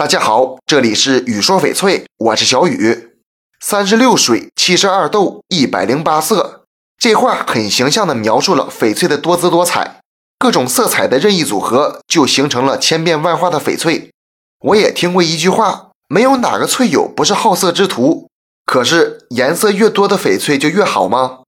[0.00, 3.16] 大家好，这里是雨说翡翠，我是小雨。
[3.60, 6.64] 三十六水，七十二豆，一百零八色，
[6.96, 10.00] 这话很形象地描述了翡翠的多姿多彩，
[10.38, 14.10] 各种色彩的任意组合就形成了千变万化的翡翠。
[14.60, 18.30] 我也听过一句话，没有哪个翠友不是好色之徒。
[18.64, 21.40] 可是颜色越多的翡翠就越好吗？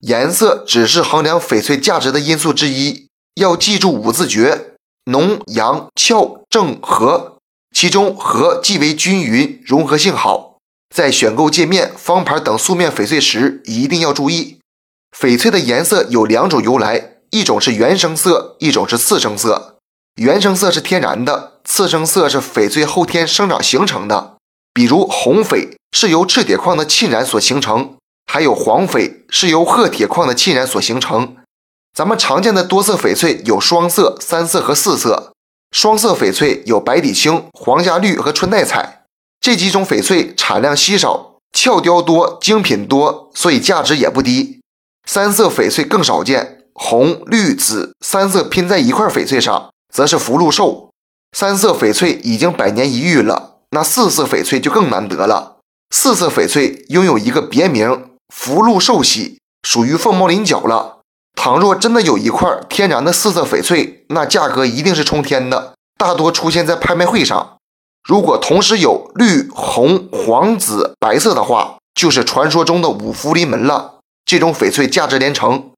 [0.00, 4.74] 颜色只是衡量翡翠价值的因素之一，要记住五字诀：
[5.06, 7.33] 浓、阳、俏、正、和。
[7.74, 10.58] 其中和既为均匀，融合性好。
[10.94, 14.60] 在选购界面、方牌等素面翡翠时，一定要注意。
[15.14, 19.78] 翡翠的颜色有两种由来，一种是原生色，一种是次生色。
[20.20, 24.36] 原生色是天然的，次生色是翡翠后天生长形成的。
[24.72, 27.96] 比如红翡是由赤铁矿的沁染所形成，
[28.32, 31.36] 还有黄翡是由褐铁矿的沁染所形成。
[31.92, 35.33] 咱们常见的多色翡翠有双色、三色和四色。
[35.74, 39.06] 双色翡翠有白底青、皇家绿和春带彩
[39.40, 44.60] 这几种翡翠产量稀少，俏雕多，精品多，所以价值也不低。
[45.04, 50.90] 三色翡翠更少见，红、绿、紫三色拼在一块翡翠上，则是福禄寿。
[51.36, 55.56] 三色翡翠已经百年一遇了，那四色翡翠就更难得了。
[55.90, 61.00] 四色翡翠拥有一个别名“福禄寿喜”，属于凤毛麟角了。
[61.34, 67.58] 倘若真的有一块天然的四色翡翠，那价格一定是冲天的，大多出现在拍卖会上。
[68.02, 73.96] 如果同时有绿、红、黄、紫、白色的话，就是传说中的五福临门了。
[74.24, 75.70] 这种翡翠价值连城。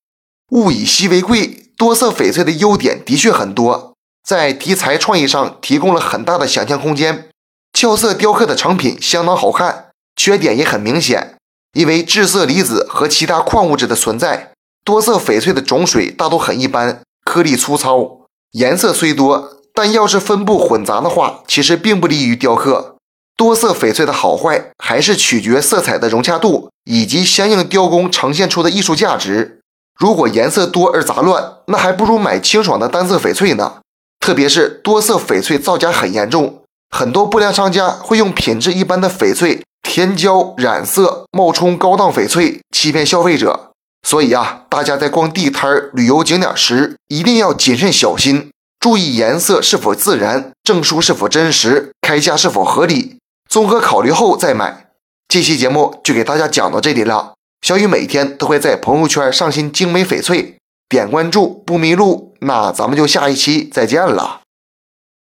[0.53, 7.29] 物以稀为贵，多色翡翠的优点的确很多，在题材创意上提供了很大的想象空间。
[7.73, 11.37] 俏色雕刻的成品相当好看，缺点也很明显，
[11.75, 14.53] 因为致色离子和其他矿物质的存在。
[14.87, 18.21] 多色翡翠的种水大都很一般，颗粒粗糙，
[18.53, 22.95] 颜色虽多，但要是分布混杂的话，其实并不利于雕刻。
[23.37, 29.59] 多色翡翠的好坏还是取决色彩的融洽度以及相应雕工呈现出的艺术价值。
[29.99, 33.79] 如果颜色多而杂乱，那还不如买清爽的单色翡翠呢。
[34.21, 43.73] 特别是多色翡翠造假很严重，很多不良商家会用品质一般的翡翠填胶染色，冒充高档翡翠，欺骗消费者。
[44.07, 53.19] 所以啊，大家在逛地摊儿、旅游景点时，一定要谨慎小心，注意颜色是否自然，证书是否真实，开价是否合理，
[53.51, 54.91] 综合考虑后再买。
[55.27, 57.35] 这期节目就给大家讲到这里了。
[57.67, 60.57] 小雨每天都会在朋友圈上新精美翡翠，
[60.89, 62.37] 点关注不迷路。
[62.43, 64.43] 那咱们就下一期再见了。